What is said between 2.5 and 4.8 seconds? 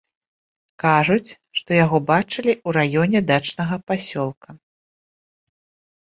ў раёне дачнага пасёлка.